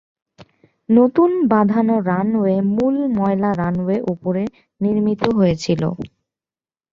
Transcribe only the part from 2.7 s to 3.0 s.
মূল